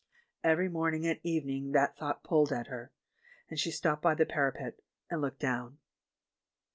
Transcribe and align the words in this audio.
Every 0.43 0.67
morning 0.67 1.05
and 1.05 1.19
evening 1.21 1.73
that 1.73 1.95
thought 1.95 2.23
pulled 2.23 2.51
at 2.51 2.65
her, 2.65 2.91
and 3.51 3.59
she 3.59 3.69
stopped 3.69 4.01
by 4.01 4.15
the 4.15 4.25
parapet 4.25 4.79
and 5.11 5.21
looked 5.21 5.41
down." 5.41 5.77